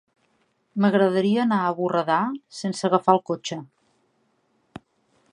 M'agradaria 0.85 1.41
anar 1.43 1.59
a 1.65 1.75
Borredà 1.79 2.17
sense 2.59 2.85
agafar 2.89 3.15
el 3.17 3.21
cotxe. 3.31 3.59